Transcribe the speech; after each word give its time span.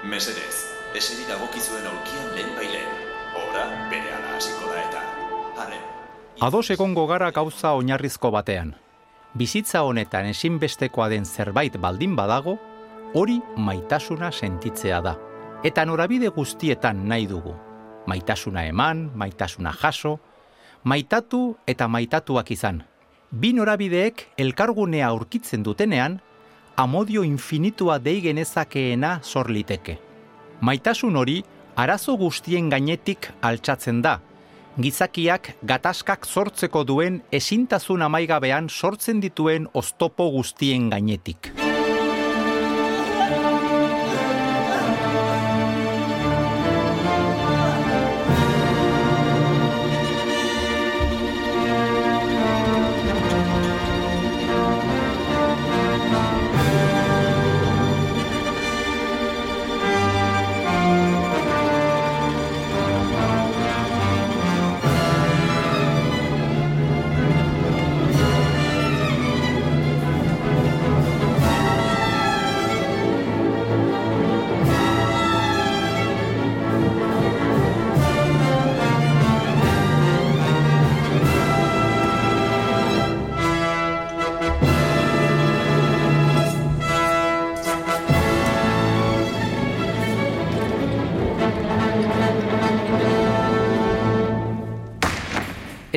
Mesedez, 0.00 0.64
eseri 0.96 1.26
dagokizuen 1.28 1.84
aurkian 1.84 2.28
lehen 2.32 2.54
bailen. 2.56 2.92
Ora, 3.36 3.66
bere 3.90 4.14
ala 4.16 4.30
hasiko 4.38 4.70
da 4.70 4.78
eta. 4.80 5.02
Hale. 5.60 5.80
Ados 6.40 6.70
egongo 6.72 7.04
gara 7.06 7.28
gauza 7.36 7.74
oinarrizko 7.76 8.30
batean. 8.32 8.72
Bizitza 9.36 9.82
honetan 9.84 10.30
ezinbestekoa 10.30 11.10
den 11.12 11.26
zerbait 11.28 11.76
baldin 11.76 12.14
badago, 12.16 12.56
hori 13.12 13.42
maitasuna 13.56 14.32
sentitzea 14.32 15.02
da. 15.04 15.18
Eta 15.68 15.84
norabide 15.84 16.32
guztietan 16.32 17.04
nahi 17.04 17.28
dugu. 17.28 17.52
Maitasuna 18.08 18.64
eman, 18.72 19.10
maitasuna 19.14 19.74
jaso, 19.82 20.16
maitatu 20.82 21.58
eta 21.66 21.88
maitatuak 21.88 22.50
izan. 22.56 22.86
Bi 23.30 23.52
norabideek 23.52 24.30
elkargunea 24.38 25.12
aurkitzen 25.12 25.62
dutenean, 25.62 26.22
amodio 26.80 27.22
infinitua 27.22 27.98
dei 27.98 28.20
genezakeena 28.24 29.20
zor 29.22 29.50
liteke. 29.52 29.98
Maitasun 30.60 31.16
hori 31.20 31.42
arazo 31.76 32.16
guztien 32.16 32.70
gainetik 32.72 33.28
altxatzen 33.44 34.00
da. 34.00 34.16
Gizakiak 34.80 35.54
gatazkak 35.66 36.24
sortzeko 36.24 36.84
duen 36.88 37.20
ezintasun 37.36 38.06
amaigabean 38.08 38.70
sortzen 38.70 39.20
dituen 39.20 39.68
oztopo 39.74 40.30
guztien 40.32 40.88
gainetik. 40.88 41.52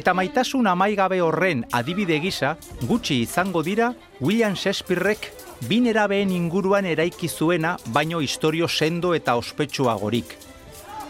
Eta 0.03 0.11
maitasun 0.11 0.65
amaigabe 0.67 1.21
horren 1.23 1.61
adibide 1.71 2.17
gisa, 2.19 2.57
gutxi 2.89 3.21
izango 3.23 3.61
dira 3.63 3.85
William 4.19 4.51
Shakespearek 4.51 5.29
binerabeen 5.69 6.33
inguruan 6.35 6.83
eraiki 6.83 7.29
zuena 7.29 7.77
baino 7.95 8.19
historio 8.19 8.67
sendo 8.67 9.13
eta 9.15 9.37
ospetsuagorik. 9.39 10.35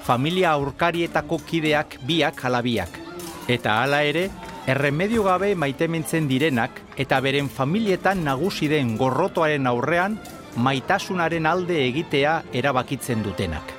Familia 0.06 0.52
aurkarietako 0.52 1.42
kideak 1.50 1.98
biak 2.06 2.46
alabiak. 2.46 3.02
Eta 3.48 3.80
hala 3.82 4.04
ere, 4.06 4.28
erremedio 4.70 5.26
gabe 5.26 5.56
maitementzen 5.56 6.30
direnak 6.30 6.78
eta 6.94 7.18
beren 7.18 7.50
familietan 7.50 8.22
nagusi 8.30 8.70
den 8.70 8.94
gorrotoaren 9.02 9.66
aurrean 9.74 10.22
maitasunaren 10.56 11.50
alde 11.50 11.82
egitea 11.90 12.44
erabakitzen 12.54 13.26
dutenak. 13.26 13.74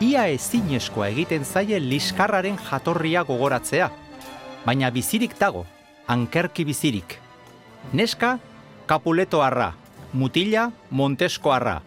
Ia 0.00 0.24
ezinezkoa 0.32 1.12
egiten 1.12 1.44
zaie 1.44 1.84
liskarraren 1.84 2.56
jatorria 2.56 3.28
gogoratzea, 3.28 3.92
baina 4.68 4.90
bizirik 4.92 5.32
dago, 5.40 5.64
ankerki 6.12 6.66
bizirik. 6.68 7.14
Neska, 7.96 8.34
kapuleto 8.86 9.40
arra, 9.40 9.70
mutila, 10.12 10.66
montesko 10.90 11.54
arra. 11.54 11.78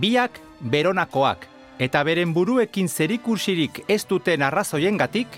Biak, 0.00 0.40
beronakoak, 0.60 1.44
eta 1.78 2.00
beren 2.08 2.32
buruekin 2.32 2.88
zerikursirik 2.88 3.82
ez 3.92 4.06
duten 4.08 4.46
arrazoiengatik, 4.48 5.28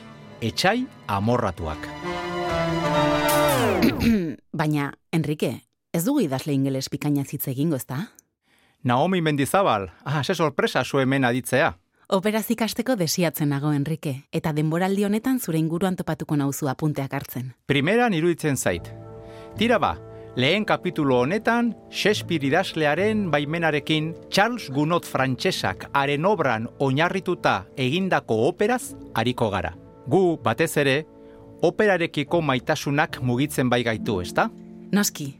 etxai 0.40 0.86
amorratuak. 1.10 1.88
Baina, 4.62 4.92
Enrique, 5.10 5.50
ez 5.90 6.04
dugu 6.06 6.22
idazle 6.28 6.54
ingeles 6.54 6.86
pikaina 6.94 7.26
hitz 7.26 7.48
egingo 7.50 7.74
ezta? 7.74 8.04
Naomi 8.86 9.18
Mendizabal, 9.20 9.90
ah, 10.04 10.22
ze 10.22 10.34
sorpresa 10.38 10.84
zu 10.84 11.02
hemen 11.02 11.24
aditzea. 11.24 11.74
Operaz 12.08 12.46
ikasteko 12.48 12.94
desiatzen 12.96 13.50
nago, 13.52 13.68
Enrique, 13.76 14.14
eta 14.32 14.54
denboraldi 14.56 15.02
honetan 15.04 15.36
zure 15.44 15.58
inguruan 15.60 15.96
topatuko 15.96 16.38
nauzu 16.40 16.70
apunteak 16.72 17.12
hartzen. 17.12 17.50
Primeran 17.68 18.14
iruditzen 18.16 18.56
zait. 18.56 18.86
Tira 19.60 19.76
ba, 19.76 19.90
lehen 20.32 20.64
kapitulo 20.64 21.18
honetan, 21.20 21.74
Shakespeare 21.90 22.48
idazlearen 22.48 23.26
baimenarekin 23.28 24.14
Charles 24.30 24.70
Gounod 24.72 25.04
frantsesak 25.04 25.90
haren 25.92 26.24
obran 26.24 26.70
oinarrituta 26.78 27.66
egindako 27.76 28.40
operaz 28.46 28.94
hariko 29.12 29.50
gara. 29.52 29.74
Gu, 30.08 30.38
batez 30.40 30.70
ere, 30.80 31.02
operarekiko 31.60 32.40
maitasunak 32.40 33.20
mugitzen 33.20 33.68
bai 33.68 33.82
gaitu, 33.84 34.22
ezta? 34.24 34.48
Noski, 34.96 35.34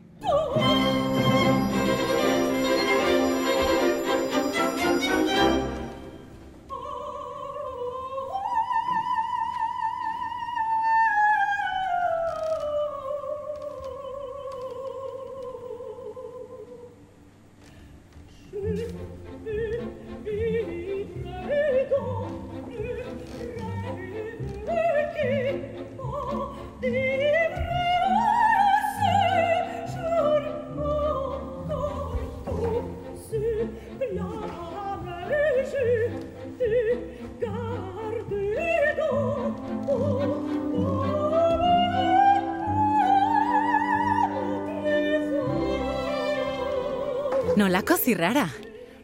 Nolako 47.68 47.98
zirrara? 48.00 48.46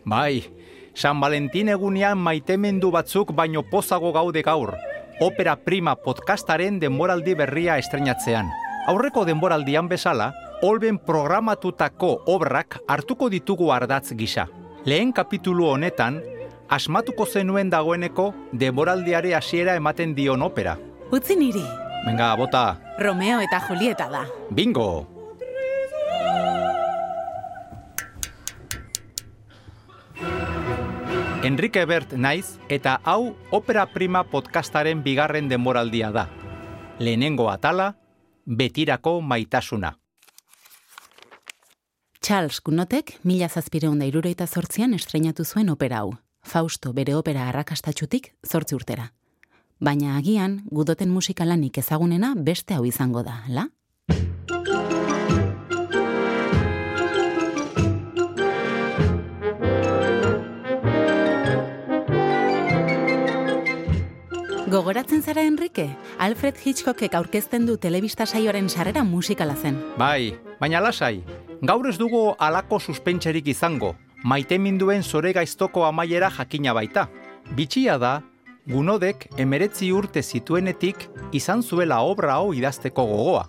Bai, 0.09 0.41
San 0.97 1.19
Valentin 1.21 1.69
egunean 1.69 2.17
maitemendu 2.17 2.89
batzuk 2.95 3.35
baino 3.37 3.61
pozago 3.69 4.09
gaude 4.17 4.41
gaur. 4.41 4.73
Opera 5.21 5.53
Prima 5.67 5.93
podcastaren 6.01 6.79
denboraldi 6.81 7.35
berria 7.37 7.77
estrenatzean. 7.77 8.49
Aurreko 8.89 9.27
denboraldian 9.29 9.93
bezala, 9.93 10.33
Olben 10.65 10.97
programatutako 10.97 12.23
obrak 12.25 12.79
hartuko 12.89 13.29
ditugu 13.29 13.69
ardatz 13.69 14.17
gisa. 14.17 14.49
Lehen 14.89 15.13
kapitulu 15.13 15.69
honetan, 15.75 16.23
asmatuko 16.73 17.27
zenuen 17.27 17.69
dagoeneko 17.69 18.31
denboraldiare 18.53 19.35
hasiera 19.37 19.77
ematen 19.77 20.17
dion 20.17 20.41
opera. 20.41 20.79
Utzi 21.13 21.37
niri. 21.37 21.67
Venga, 22.07 22.33
bota. 22.41 22.69
Romeo 22.97 23.45
eta 23.45 23.61
Julieta 23.69 24.09
da. 24.09 24.25
Bingo! 24.49 25.14
Enrique 31.45 31.85
Bert 31.85 32.15
naiz 32.17 32.55
eta 32.73 32.95
hau 33.05 33.35
Opera 33.53 33.83
Prima 33.93 34.23
podcastaren 34.25 35.03
bigarren 35.05 35.51
denboraldia 35.51 36.09
da. 36.09 36.23
Lehenengo 36.99 37.51
atala, 37.53 37.91
betirako 38.47 39.19
maitasuna. 39.21 39.91
Charles 42.25 42.63
Gunotek 42.65 43.19
mila 43.29 43.51
zazpireun 43.51 44.01
da 44.01 44.09
iruroita 44.09 44.47
zortzian 44.47 44.97
estrenatu 44.97 45.45
zuen 45.45 45.69
opera 45.69 46.01
hau. 46.01 46.15
Fausto 46.41 46.95
bere 46.97 47.13
opera 47.15 47.51
arrakastatxutik 47.51 48.33
zortzi 48.41 48.75
urtera. 48.75 49.11
Baina 49.79 50.17
agian, 50.17 50.63
gudoten 50.73 51.13
musikalanik 51.13 51.77
ezagunena 51.77 52.33
beste 52.39 52.73
hau 52.73 52.87
izango 52.89 53.23
da, 53.23 53.43
la? 53.49 53.69
Gogoratzen 64.75 65.23
zara 65.23 65.43
Enrique? 65.47 65.85
Alfred 66.19 66.57
Hitchcockek 66.59 67.13
aurkezten 67.15 67.63
du 67.63 67.77
telebista 67.79 68.25
saioaren 68.27 68.67
sarrera 68.69 69.05
musikala 69.07 69.55
zen. 69.55 69.77
Bai, 70.01 70.35
baina 70.59 70.81
lasai, 70.83 71.21
gaur 71.63 71.87
ez 71.87 71.95
dugu 71.95 72.23
alako 72.43 72.81
suspentserik 72.81 73.47
izango. 73.47 73.95
maite 74.25 74.59
minduen 74.59 75.03
zore 75.05 75.33
gaiztoko 75.33 75.85
amaiera 75.85 76.31
jakina 76.31 76.73
baita. 76.73 77.07
Bitxia 77.55 77.99
da, 77.99 78.23
gunodek 78.67 79.29
emeretzi 79.39 79.93
urte 79.93 80.23
zituenetik 80.23 81.09
izan 81.33 81.63
zuela 81.63 82.01
obra 82.01 82.35
hau 82.35 82.53
idazteko 82.53 83.07
gogoa. 83.07 83.47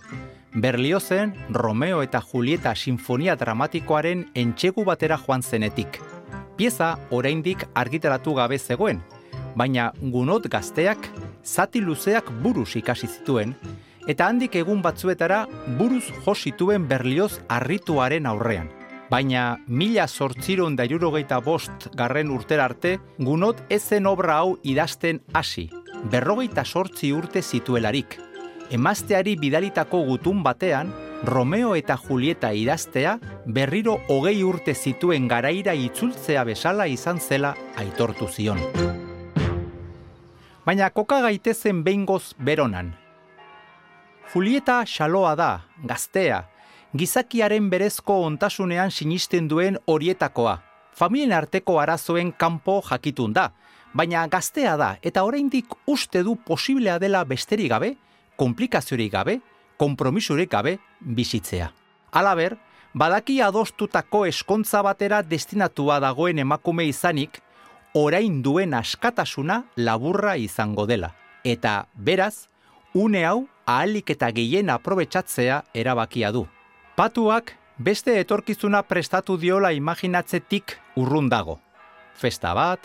Berliozen, 0.54 1.34
Romeo 1.50 2.02
eta 2.02 2.20
Julieta 2.20 2.74
sinfonia 2.76 3.34
dramatikoaren 3.34 4.28
entxegu 4.34 4.84
batera 4.84 5.18
joan 5.26 5.42
zenetik. 5.42 6.00
Pieza 6.56 6.98
oraindik 7.10 7.66
argitaratu 7.74 8.34
gabe 8.34 8.58
zegoen, 8.58 9.02
baina 9.56 9.90
gunot 10.00 10.46
gazteak 10.52 11.08
zati 11.44 11.80
luzeak 11.80 12.28
buruz 12.42 12.76
ikasi 12.76 13.08
zituen, 13.08 13.54
eta 14.06 14.28
handik 14.28 14.54
egun 14.60 14.82
batzuetara 14.82 15.46
buruz 15.78 16.04
jo 16.24 16.34
zituen 16.34 16.86
Berlioz 16.88 17.40
arrituaren 17.48 18.26
aurrean. 18.26 18.68
Baina 19.10 19.58
mila 19.68 20.06
sortziron 20.08 20.76
da 20.76 20.84
bost 21.40 21.88
garren 21.94 22.30
urter 22.30 22.60
arte, 22.60 22.98
gunot 23.18 23.62
ezen 23.70 24.06
obra 24.06 24.38
hau 24.38 24.58
idazten 24.62 25.20
hasi, 25.32 25.70
berrogeita 26.10 26.64
sortzi 26.64 27.12
urte 27.12 27.42
zituelarik. 27.42 28.18
Emazteari 28.70 29.36
bidalitako 29.36 30.02
gutun 30.04 30.42
batean, 30.42 30.92
Romeo 31.24 31.74
eta 31.74 31.96
Julieta 31.96 32.52
idaztea 32.52 33.18
berriro 33.46 34.00
hogei 34.08 34.42
urte 34.42 34.74
zituen 34.74 35.28
garaira 35.28 35.72
itzultzea 35.74 36.44
bezala 36.44 36.86
izan 36.86 37.20
zela 37.20 37.54
aitortu 37.76 38.28
zion. 38.28 38.95
Baina 40.66 40.88
koka 40.90 41.20
gaitezen 41.22 41.84
behingoz 41.86 42.34
beronan. 42.42 42.88
Julieta 44.32 44.80
xaloa 44.82 45.36
da, 45.38 45.50
gaztea, 45.86 46.40
gizakiaren 46.98 47.68
berezko 47.70 48.16
ontasunean 48.26 48.90
sinisten 48.90 49.46
duen 49.46 49.78
horietakoa. 49.86 50.56
Familien 50.98 51.36
arteko 51.36 51.78
arazoen 51.78 52.32
kanpo 52.32 52.80
jakitun 52.90 53.36
da, 53.36 53.52
baina 53.94 54.26
gaztea 54.26 54.74
da 54.76 54.90
eta 55.02 55.22
oraindik 55.22 55.78
uste 55.86 56.24
du 56.26 56.34
posiblea 56.34 56.98
dela 56.98 57.22
besterik 57.24 57.70
gabe, 57.70 57.94
komplikaziorik 58.36 59.12
gabe, 59.12 59.38
konpromisurik 59.78 60.50
gabe 60.50 60.80
bizitzea. 61.00 61.70
Alaber, 62.10 62.56
badaki 62.94 63.38
adostutako 63.40 64.26
eskontza 64.26 64.82
batera 64.82 65.22
destinatua 65.22 66.00
dagoen 66.02 66.42
emakume 66.42 66.90
izanik, 66.90 67.38
orain 67.96 68.42
duen 68.44 68.74
askatasuna 68.76 69.62
laburra 69.76 70.36
izango 70.36 70.84
dela. 70.86 71.14
Eta 71.44 71.86
beraz, 71.96 72.48
une 72.92 73.24
hau 73.24 73.46
ahalik 73.64 74.10
eta 74.12 74.28
gehien 74.36 74.68
aprobetsatzea 74.68 75.62
erabakia 75.72 76.30
du. 76.32 76.44
Patuak 76.96 77.54
beste 77.78 78.18
etorkizuna 78.20 78.82
prestatu 78.82 79.38
diola 79.40 79.72
imaginatzetik 79.72 80.76
urrun 80.96 81.30
dago. 81.32 81.56
Festa 82.20 82.52
bat, 82.52 82.84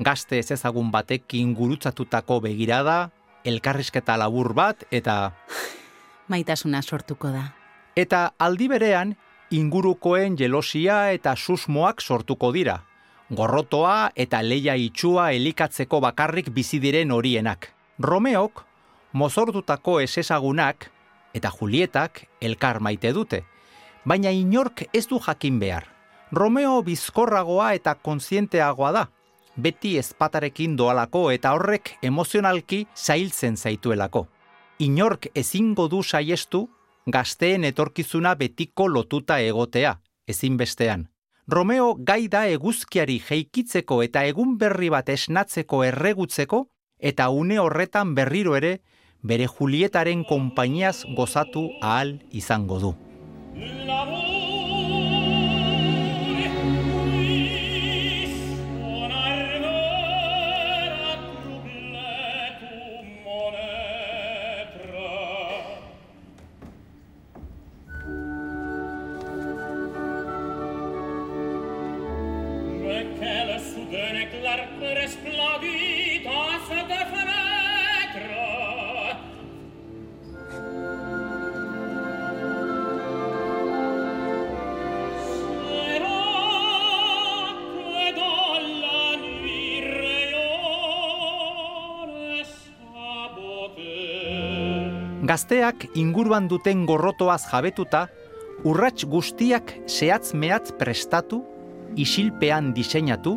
gazte 0.00 0.40
ez 0.40 0.50
ezagun 0.56 0.88
batekin 0.90 1.52
gurutzatutako 1.54 2.40
begirada, 2.48 3.10
elkarrizketa 3.44 4.16
labur 4.16 4.54
bat 4.56 4.88
eta... 4.90 5.36
Maitasuna 6.32 6.80
sortuko 6.80 7.28
da. 7.28 7.50
Eta 7.96 8.30
aldi 8.40 8.72
berean, 8.72 9.16
ingurukoen 9.52 10.40
jelosia 10.40 11.10
eta 11.12 11.36
susmoak 11.36 12.00
sortuko 12.00 12.54
dira. 12.56 12.80
Gorrotoa 13.34 14.12
eta 14.14 14.38
leia 14.42 14.76
itxua 14.78 15.32
elikatzeko 15.34 15.98
bakarrik 16.00 16.52
bizi 16.54 16.78
diren 16.78 17.10
horienak. 17.10 17.72
Romeok, 17.98 18.62
mozordutako 19.12 19.98
esezagunak, 20.00 20.90
eta 21.34 21.50
Julietak 21.50 22.22
elkar 22.40 22.80
maite 22.80 23.12
dute. 23.12 23.42
Baina 24.06 24.30
inork 24.30 24.84
ez 24.94 25.06
du 25.10 25.18
jakin 25.18 25.58
behar. 25.58 25.88
Romeo 26.32 26.82
bizkorragoa 26.82 27.72
eta 27.74 27.94
kontzienteagoa 27.94 28.92
da. 28.92 29.04
Beti 29.56 29.96
ezpatarekin 29.98 30.76
doalako 30.76 31.30
eta 31.32 31.52
horrek 31.56 31.96
emozionalki 32.02 32.86
zailtzen 32.94 33.56
zaituelako. 33.56 34.26
Inork 34.78 35.30
ezingo 35.34 35.88
du 35.88 36.02
saiestu 36.02 36.68
gazteen 37.06 37.64
etorkizuna 37.64 38.34
betiko 38.34 38.88
lotuta 38.88 39.40
egotea, 39.40 39.96
ezinbestean. 40.28 41.08
Romeo 41.48 41.94
gai 41.94 42.26
da 42.26 42.40
eguzkiari 42.50 43.20
jeikitzeko 43.22 44.00
eta 44.02 44.24
egun 44.26 44.56
berri 44.58 44.88
bat 44.90 45.12
esnatzeko 45.14 45.84
erregutzeko 45.88 46.64
eta 47.10 47.28
une 47.30 47.60
horretan 47.62 48.16
berriro 48.18 48.56
ere 48.58 48.72
bere 49.22 49.46
Julietaren 49.46 50.24
konpainiaz 50.26 51.04
gozatu 51.14 51.68
ahal 51.82 52.16
izango 52.32 52.80
du. 52.82 52.92
Gazteak 95.26 95.88
inguruan 95.98 96.46
duten 96.46 96.84
gorrotoaz 96.86 97.48
jabetuta, 97.50 98.04
urrats 98.62 99.02
guztiak 99.10 99.72
zehatz 99.90 100.36
mehatz 100.38 100.70
prestatu, 100.78 101.40
isilpean 101.98 102.68
diseinatu, 102.76 103.32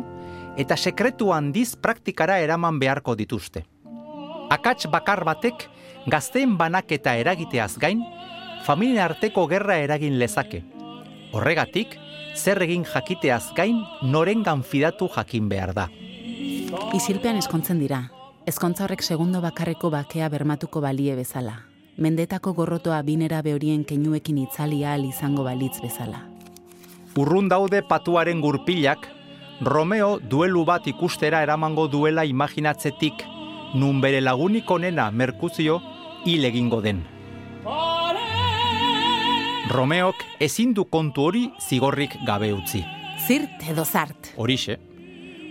eta 0.60 0.76
sekretu 0.76 1.32
handiz 1.34 1.74
praktikara 1.74 2.36
eraman 2.44 2.78
beharko 2.78 3.16
dituzte. 3.18 3.64
Akats 4.54 4.86
bakar 4.92 5.24
batek 5.26 5.64
gazteen 6.06 6.54
banak 6.60 6.92
eta 6.94 7.16
eragiteaz 7.18 7.72
gain, 7.82 8.04
familia 8.66 9.08
arteko 9.08 9.48
gerra 9.50 9.80
eragin 9.82 10.18
lezake. 10.20 10.62
Horregatik, 11.34 11.96
zer 12.36 12.62
egin 12.62 12.84
jakiteaz 12.84 13.50
gain, 13.56 13.82
norengan 14.02 14.62
fidatu 14.62 15.10
jakin 15.16 15.48
behar 15.50 15.74
da. 15.74 15.88
Isilpean 16.94 17.42
eskontzen 17.42 17.82
dira, 17.82 18.04
ezkontza 18.46 18.86
horrek 18.86 19.02
segundo 19.02 19.42
bakarreko 19.42 19.90
bakea 19.90 20.30
bermatuko 20.30 20.84
balie 20.86 21.18
bezala 21.18 21.69
mendetako 22.00 22.54
gorrotoa 22.56 23.02
binera 23.04 23.42
behorien 23.44 23.84
keinuekin 23.84 24.38
itzali 24.46 24.80
ahal 24.84 25.04
izango 25.04 25.44
balitz 25.44 25.76
bezala. 25.84 26.24
Urrun 27.20 27.48
daude 27.52 27.82
patuaren 27.82 28.40
gurpilak, 28.40 29.06
Romeo 29.60 30.18
duelu 30.18 30.64
bat 30.64 30.86
ikustera 30.88 31.42
eramango 31.44 31.86
duela 31.92 32.24
imaginatzetik, 32.24 33.26
nun 33.74 34.00
bere 34.00 34.22
lagunik 34.24 34.70
onena 34.70 35.10
Merkuzio 35.10 35.80
hil 36.24 36.44
egingo 36.48 36.80
den. 36.80 37.04
Romeok 39.70 40.24
ezin 40.40 40.72
du 40.74 40.86
kontu 40.90 41.28
hori 41.28 41.44
zigorrik 41.60 42.16
gabe 42.26 42.48
utzi. 42.56 42.80
Zirt 43.26 43.68
edo 43.70 43.84
zart. 43.84 44.32
Horixe. 44.36 44.80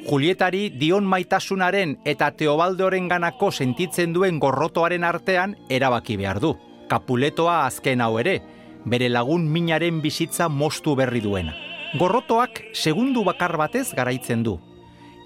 Julietari 0.07 0.69
dion 0.69 1.05
maitasunaren 1.05 1.97
eta 2.05 2.31
Teobaldoren 2.31 3.07
ganako 3.09 3.51
sentitzen 3.51 4.13
duen 4.13 4.39
gorrotoaren 4.39 5.03
artean 5.03 5.55
erabaki 5.69 6.17
behar 6.17 6.39
du. 6.39 6.55
Kapuletoa 6.89 7.65
azken 7.65 8.01
hau 8.01 8.17
ere, 8.19 8.39
bere 8.85 9.09
lagun 9.09 9.45
minaren 9.51 10.01
bizitza 10.01 10.49
mostu 10.49 10.95
berri 10.95 11.21
duena. 11.21 11.53
Gorrotoak 11.99 12.63
segundu 12.73 13.23
bakar 13.25 13.57
batez 13.57 13.91
garaitzen 13.93 14.43
du. 14.43 14.59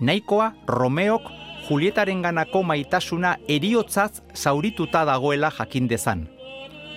Naikoa 0.02 0.54
Romeok 0.68 1.30
Julietaren 1.64 2.22
ganako 2.22 2.64
maitasuna 2.64 3.38
eriotzaz 3.48 4.22
zaurituta 4.36 5.06
dagoela 5.08 5.52
jakin 5.52 5.88
dezan. 5.88 6.26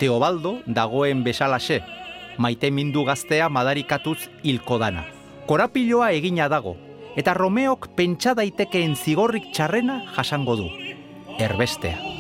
Teobaldo 0.01 0.59
dagoen 0.67 1.23
besalaxe, 1.23 1.83
maite 2.39 2.73
mindu 2.75 3.05
gaztea 3.07 3.49
madarikatuz 3.49 4.19
hilko 4.43 4.79
dana. 4.83 5.05
Korapiloa 5.47 6.11
egina 6.19 6.49
dago, 6.51 6.75
eta 7.17 7.35
Romeok 7.35 7.89
pentsa 7.97 8.35
daitekeen 8.37 8.97
zigorrik 8.97 9.49
txarrena 9.53 10.03
jasango 10.17 10.57
du. 10.61 10.69
Erbestea. 11.41 12.16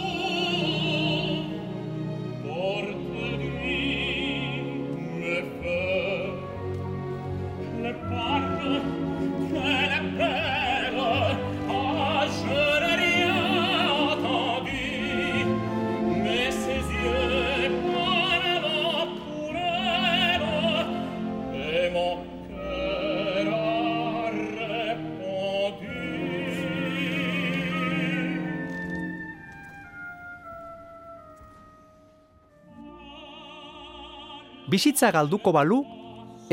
Bizitza 34.77 35.09
galduko 35.09 35.55
balu, 35.57 35.79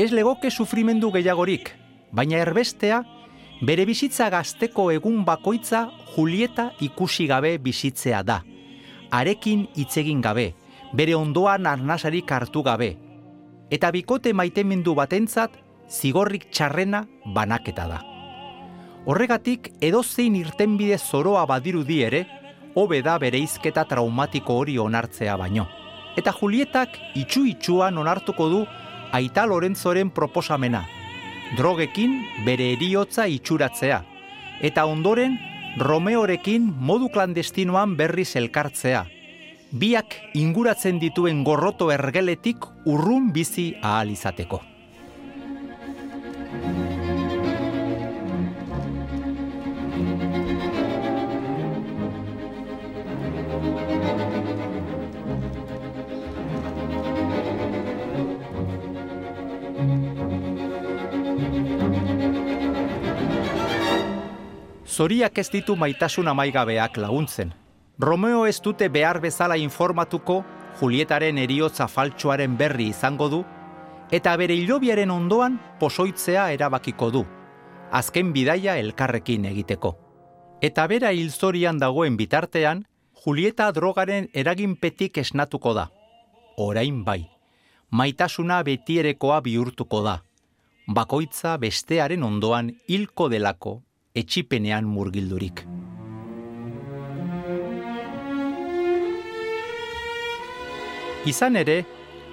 ez 0.00 0.06
legoke 0.16 0.48
sufrimendu 0.48 1.10
gehiagorik, 1.12 1.66
baina 2.16 2.38
erbestea, 2.40 3.02
bere 3.68 3.84
bizitza 3.84 4.30
gazteko 4.32 4.86
egun 4.94 5.26
bakoitza 5.26 5.82
Julieta 6.14 6.70
ikusi 6.86 7.26
gabe 7.28 7.50
bizitzea 7.66 8.22
da. 8.24 8.38
Arekin 9.12 9.66
hitzegin 9.76 10.24
gabe, 10.24 10.46
bere 10.96 11.18
ondoan 11.18 11.68
arnasarik 11.68 12.32
hartu 12.32 12.64
gabe. 12.64 12.94
Eta 13.68 13.92
bikote 13.92 14.32
maitemindu 14.32 14.96
batentzat, 14.96 15.60
zigorrik 15.90 16.48
txarrena 16.48 17.04
banaketa 17.36 17.88
da. 17.92 18.02
Horregatik, 19.04 19.74
edozein 19.84 20.40
irtenbide 20.40 20.96
zoroa 20.96 21.44
badirudi 21.44 22.00
ere, 22.08 22.26
hobe 22.72 23.04
da 23.04 23.20
bere 23.20 23.44
izketa 23.44 23.84
traumatiko 23.84 24.62
hori 24.64 24.80
onartzea 24.80 25.36
baino. 25.36 25.68
Eta 26.16 26.32
Julietak 26.32 26.98
itxu-itxuan 27.18 27.98
onartuko 27.98 28.48
du 28.48 28.60
Aita 29.12 29.46
Lorentzoren 29.46 30.10
proposamena. 30.10 30.84
Drogekin 31.58 32.20
bere 32.46 32.72
eriotza 32.74 33.26
itxuratzea. 33.30 34.02
Eta 34.62 34.86
ondoren, 34.86 35.38
Romeorekin 35.78 36.68
modu 36.78 37.08
klandestinoan 37.10 37.96
berriz 37.98 38.36
elkartzea. 38.38 39.04
Biak 39.74 40.14
inguratzen 40.38 41.00
dituen 41.02 41.42
gorroto 41.42 41.90
ergeletik 41.90 42.62
urrun 42.86 43.32
bizi 43.34 43.72
ahal 43.82 44.14
izateko. 44.14 44.62
Zoriak 64.94 65.38
ez 65.42 65.48
ditu 65.50 65.74
maitasun 65.74 66.28
amaigabeak 66.30 66.98
laguntzen. 67.02 67.48
Romeo 67.98 68.44
ez 68.46 68.60
dute 68.62 68.86
behar 68.88 69.18
bezala 69.20 69.56
informatuko 69.58 70.44
Julietaren 70.78 71.38
eriotza 71.38 71.88
faltsuaren 71.90 72.54
berri 72.58 72.86
izango 72.92 73.26
du, 73.32 73.40
eta 74.14 74.36
bere 74.36 74.54
hilobiaren 74.54 75.10
ondoan 75.10 75.56
posoitzea 75.80 76.44
erabakiko 76.54 77.08
du, 77.10 77.22
azken 77.90 78.30
bidaia 78.36 78.76
elkarrekin 78.82 79.48
egiteko. 79.50 79.94
Eta 80.62 80.86
bera 80.86 81.10
hilzorian 81.10 81.80
dagoen 81.82 82.18
bitartean, 82.20 82.84
Julieta 83.24 83.70
drogaren 83.72 84.28
eraginpetik 84.34 85.18
esnatuko 85.24 85.72
da. 85.74 85.88
Orain 86.68 87.02
bai, 87.04 87.24
maitasuna 87.90 88.60
betierekoa 88.62 89.40
bihurtuko 89.40 90.04
da. 90.06 90.20
Bakoitza 90.86 91.56
bestearen 91.58 92.22
ondoan 92.22 92.70
hilko 92.86 93.28
delako 93.32 93.80
etxipenean 94.14 94.86
murgildurik. 94.86 95.64
Izan 101.26 101.56
ere, 101.58 101.80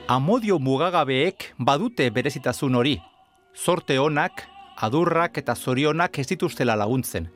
amodio 0.08 0.60
mugagabeek 0.62 1.48
badute 1.58 2.10
berezitasun 2.14 2.78
hori. 2.78 3.00
Zorte 3.58 3.98
onak, 4.00 4.44
adurrak 4.78 5.40
eta 5.42 5.56
zorionak 5.56 6.20
ez 6.22 6.28
dituztela 6.30 6.76
laguntzen. 6.78 7.32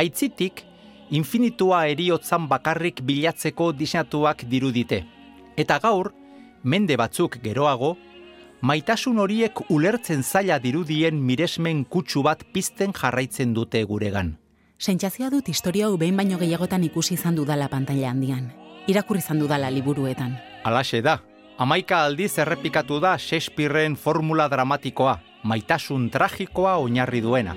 Aitzitik, 0.00 0.64
infinitua 1.10 1.84
eriotzan 1.92 2.48
bakarrik 2.48 3.02
bilatzeko 3.04 3.72
diseinatuak 3.76 4.46
dirudite. 4.48 5.02
Eta 5.60 5.76
gaur, 5.82 6.14
mende 6.64 6.96
batzuk 6.96 7.36
geroago, 7.44 7.98
maitasun 8.60 9.18
horiek 9.18 9.60
ulertzen 9.70 10.22
zaila 10.22 10.58
dirudien 10.62 11.16
miresmen 11.16 11.84
kutsu 11.84 12.22
bat 12.22 12.44
pizten 12.52 12.92
jarraitzen 12.92 13.54
dute 13.54 13.82
guregan. 13.84 14.36
Sentsazioa 14.78 15.30
dut 15.32 15.48
historia 15.48 15.88
hau 15.88 15.96
behin 16.00 16.16
baino 16.16 16.38
gehiagotan 16.38 16.84
ikusi 16.84 17.14
izan 17.14 17.36
dudala 17.36 17.68
pantalla 17.68 18.10
handian. 18.10 18.50
Irakurri 18.88 19.20
izan 19.20 19.40
dudala 19.40 19.70
liburuetan. 19.70 20.36
Alaxe 20.64 21.00
da, 21.04 21.18
amaika 21.58 22.04
aldiz 22.04 22.38
errepikatu 22.38 23.00
da 23.00 23.16
Shakespeareen 23.18 23.96
formula 23.96 24.48
dramatikoa, 24.48 25.18
maitasun 25.42 26.08
tragikoa 26.10 26.76
oinarri 26.84 27.20
duena. 27.20 27.56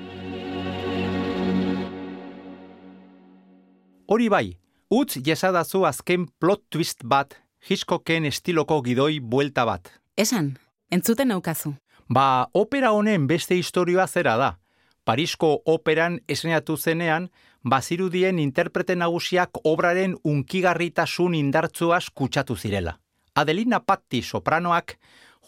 Hori 4.07 4.27
bai, 4.29 4.57
utz 4.91 5.17
jesadazu 5.25 5.85
azken 5.87 6.27
plot 6.39 6.63
twist 6.69 7.03
bat, 7.03 7.39
Hitchcocken 7.63 8.25
estiloko 8.27 8.81
gidoi 8.83 9.21
buelta 9.21 9.63
bat. 9.65 9.87
Esan, 10.19 10.57
Entzuten 10.93 11.29
naukazu. 11.33 11.73
Ba, 12.07 12.49
opera 12.53 12.91
honen 12.93 13.23
beste 13.25 13.55
historioa 13.57 14.05
zera 14.07 14.35
da. 14.37 14.49
Parisko 15.03 15.47
operan 15.65 16.19
esneatu 16.29 16.75
zenean, 16.77 17.31
bazirudien 17.63 18.37
interprete 18.39 18.95
nagusiak 18.95 19.57
obraren 19.71 20.13
unkigarritasun 20.23 21.33
indartzuaz 21.39 22.11
kutsatu 22.13 22.55
zirela. 22.55 22.99
Adelina 23.33 23.79
Patti 23.79 24.21
sopranoak, 24.21 24.99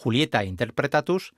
Julieta 0.01 0.41
interpretatuz, 0.43 1.29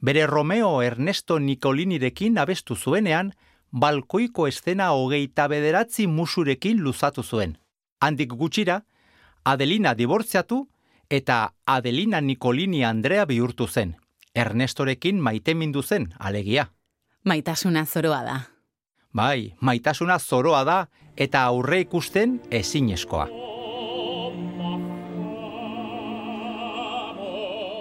bere 0.00 0.26
Romeo 0.26 0.82
Ernesto 0.82 1.38
Nicolinirekin 1.38 2.36
abestu 2.38 2.76
zuenean, 2.76 3.32
balkoiko 3.72 4.46
estena 4.46 4.90
hogeita 4.92 5.48
bederatzi 5.48 6.06
musurekin 6.06 6.84
luzatu 6.84 7.22
zuen. 7.22 7.56
Handik 8.00 8.36
gutxira, 8.36 8.82
Adelina 9.44 9.94
dibortziatu 9.94 10.66
eta 11.10 11.54
Adelina 11.66 12.20
Nicolini 12.20 12.84
Andrea 12.84 13.24
bihurtu 13.24 13.66
zen. 13.66 13.96
Ernestorekin 14.34 15.20
maite 15.20 15.54
mindu 15.54 15.82
zen, 15.82 16.08
alegia. 16.18 16.66
Maitasuna 17.24 17.86
zoroa 17.86 18.22
da. 18.22 18.40
Bai, 19.14 19.54
maitasuna 19.60 20.18
zoroa 20.18 20.64
da 20.64 20.86
eta 21.16 21.44
aurre 21.44 21.80
ikusten 21.80 22.40
ezinezkoa. 22.50 23.28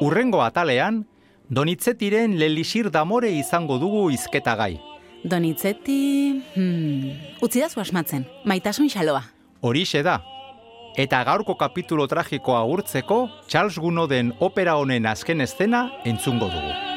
Urrengo 0.03 0.41
atalean, 0.41 1.05
Donitzetiren 1.53 2.37
lelisir 2.39 2.89
damore 2.89 3.29
izango 3.35 3.77
dugu 3.77 4.07
izketa 4.11 4.55
gai. 4.55 4.79
Donitzeti... 5.23 6.41
Hmm, 6.55 7.11
utzi 7.45 7.61
da 7.61 7.67
asmatzen, 7.67 8.25
maitasun 8.45 8.89
xaloa. 8.89 9.21
Horixe 9.61 10.01
da, 10.03 10.21
Eta 10.93 11.23
gaurko 11.25 11.55
kapitulo 11.57 12.05
tragikoa 12.05 12.59
agurtzeko, 12.61 13.17
Charles 13.49 13.79
Gunoden 13.81 14.29
opera 14.39 14.77
honen 14.77 15.09
azken 15.09 15.41
eszena 15.41 15.87
entzungo 16.05 16.53
dugu. 16.53 16.92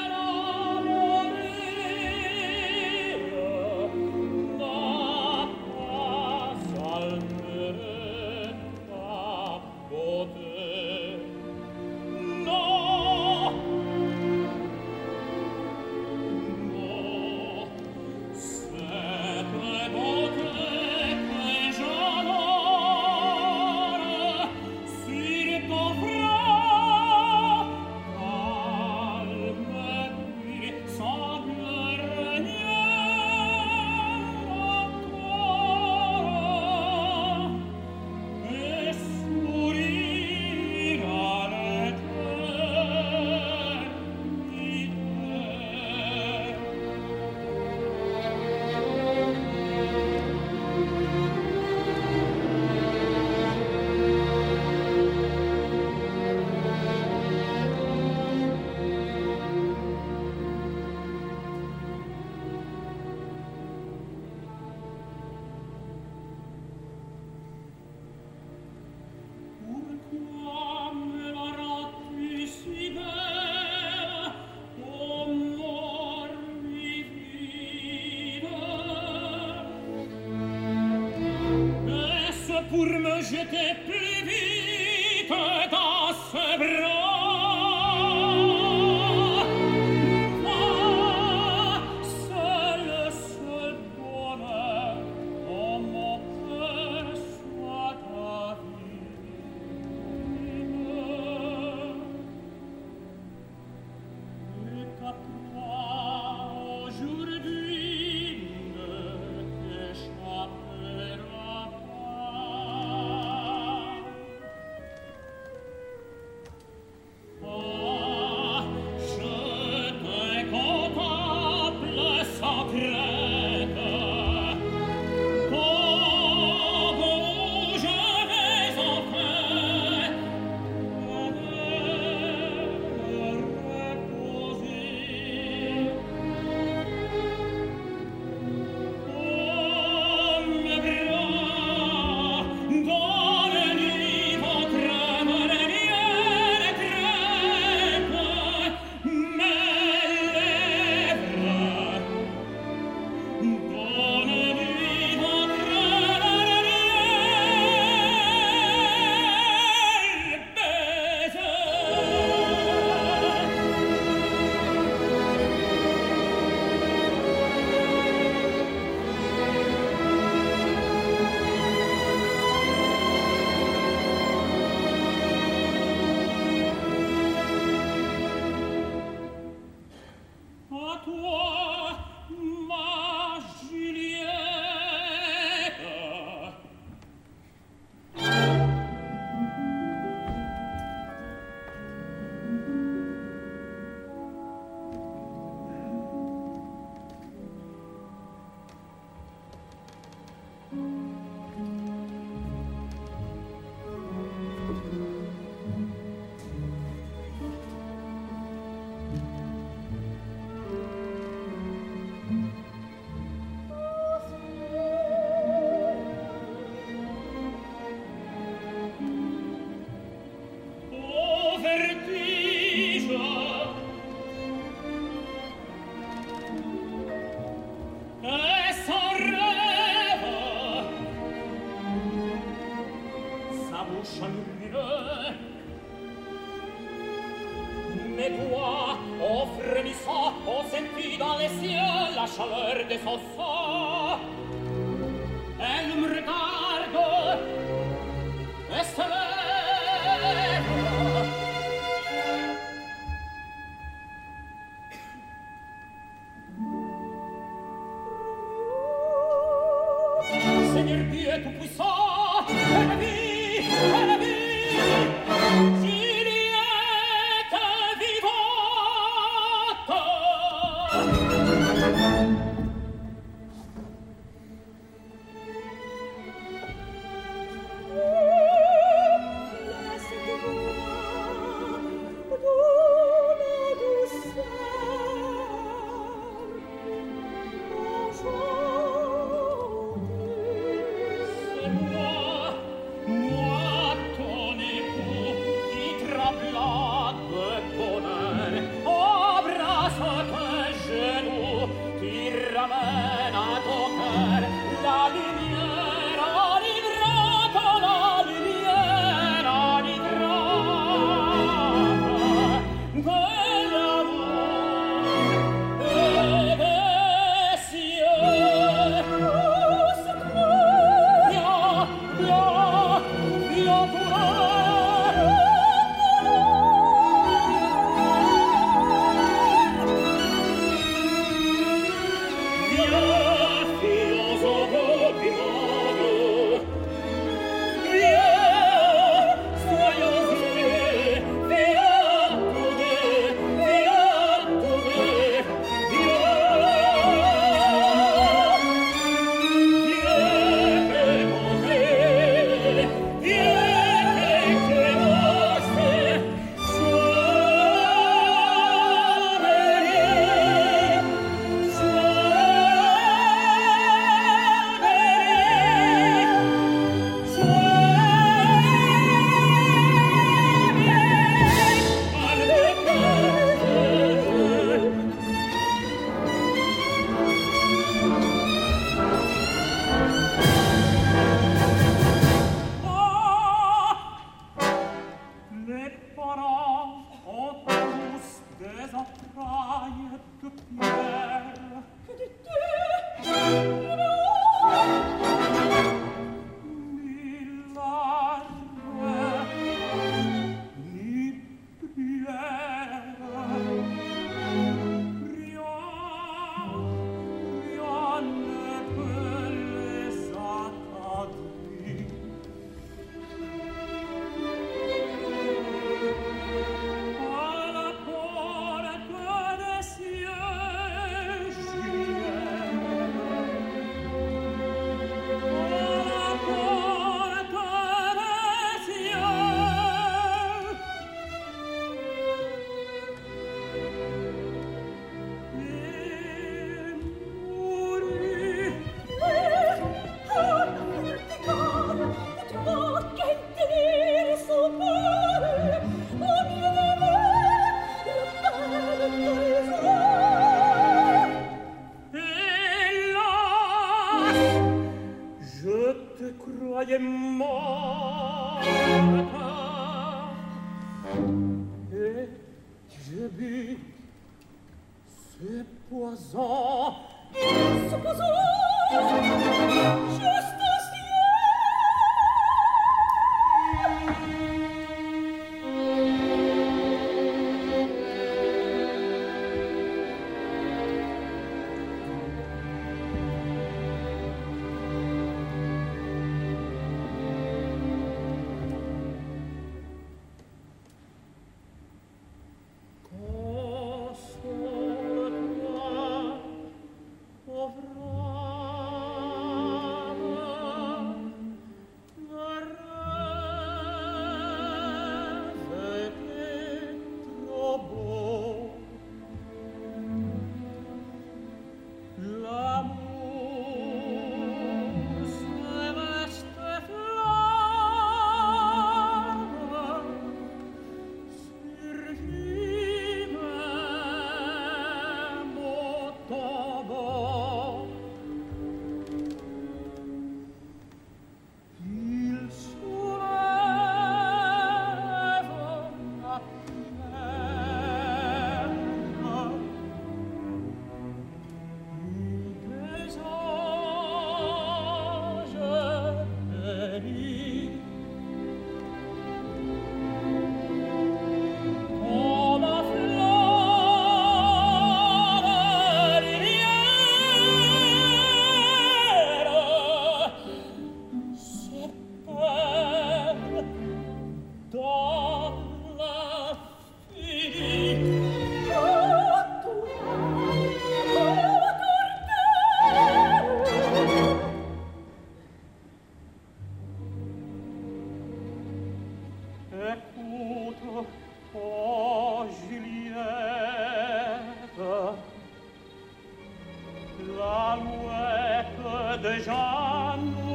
John. 589.46 590.45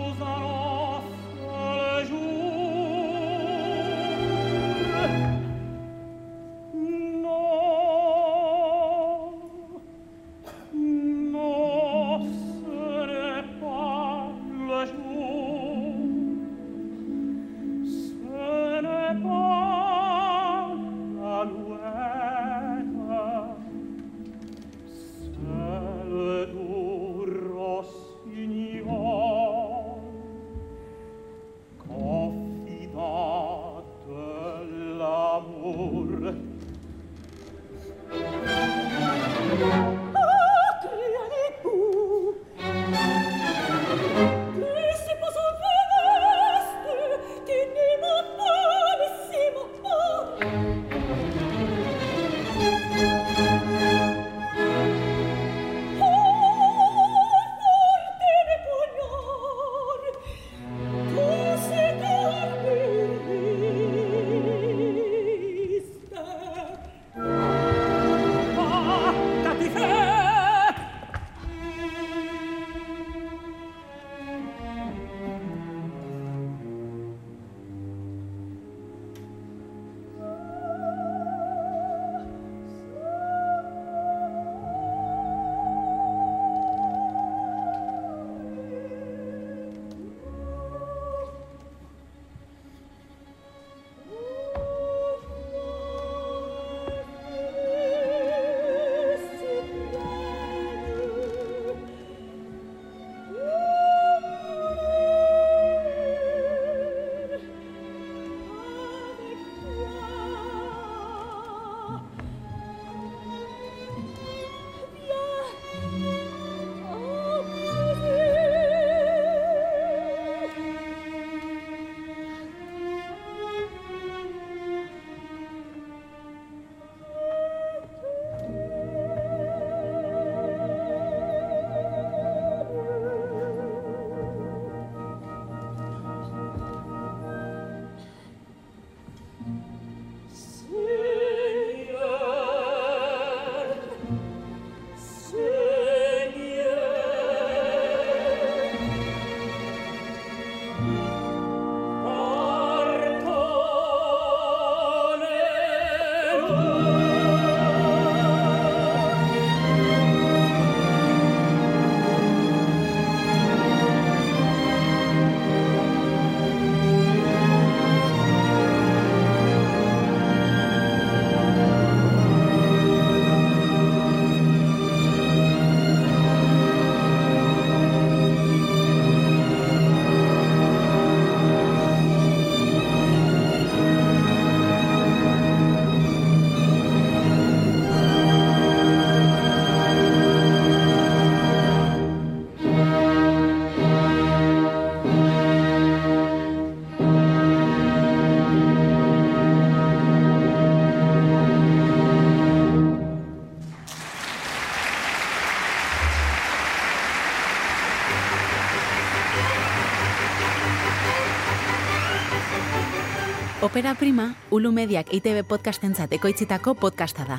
Opera 213.62 213.94
Prima, 213.94 214.34
Ulu 214.50 214.72
Mediak 214.74 215.14
ITB 215.14 215.44
podcastentzat 215.46 216.16
ekoitzitako 216.18 216.74
podcasta 216.82 217.28
da. 217.30 217.36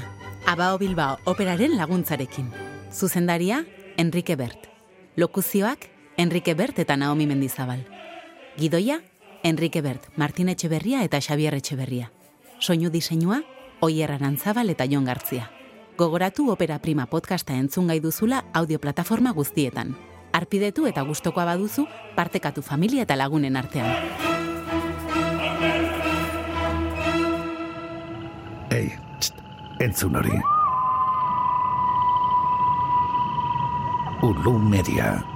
Abao 0.46 0.76
Bilbao 0.78 1.16
operaren 1.26 1.74
laguntzarekin. 1.74 2.46
Zuzendaria, 2.94 3.64
Enrique 3.96 4.36
Bert. 4.36 4.68
Lokuzioak, 5.16 5.88
Enrique 6.16 6.54
Bert 6.54 6.78
eta 6.78 6.96
Naomi 6.96 7.26
Mendizabal. 7.26 7.88
Gidoia, 8.56 9.00
Enrique 9.42 9.82
Bert, 9.82 10.06
Martin 10.14 10.48
Etxeberria 10.48 11.02
eta 11.02 11.18
Xabier 11.20 11.56
Etxeberria. 11.58 12.12
Soinu 12.60 12.90
diseinua, 12.90 13.42
Oier 13.80 14.12
Arantzabal 14.12 14.70
eta 14.70 14.86
Jon 14.86 15.04
Gartzia. 15.04 15.50
Gogoratu 15.98 16.52
Opera 16.52 16.78
Prima 16.78 17.06
podcasta 17.06 17.58
entzun 17.58 17.88
gai 17.90 17.98
duzula 17.98 18.44
audioplataforma 18.52 19.32
guztietan. 19.32 19.96
Arpidetu 20.32 20.86
eta 20.86 21.02
gustokoa 21.02 21.44
baduzu, 21.50 21.88
partekatu 22.14 22.62
familia 22.62 23.02
eta 23.02 23.18
lagunen 23.18 23.56
artean. 23.56 24.31
Ei, 28.72 28.92
txt, 29.20 29.34
entzun 29.80 30.14
hori. 30.16 30.38
Ulu 34.22 34.58
Media. 34.58 35.31